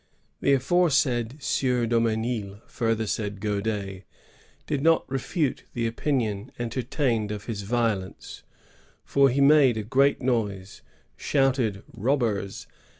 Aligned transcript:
^ 0.01 0.03
The 0.41 0.53
aforesaid 0.53 1.43
Sieur 1.43 1.85
Dumesnil," 1.85 2.61
further 2.77 3.05
says 3.05 3.33
GaudaiB, 3.33 3.85
^ 3.97 4.03
did 4.65 4.81
not 4.81 5.07
refute 5.07 5.65
the 5.75 5.85
opinion 5.85 6.51
entertained 6.57 7.31
of 7.31 7.45
his 7.45 7.61
violence; 7.61 8.41
for 9.05 9.29
he 9.29 9.41
made 9.41 9.77
a 9.77 9.83
great 9.83 10.19
noise, 10.19 10.81
shouted 11.17 11.83
robbers! 11.95 12.65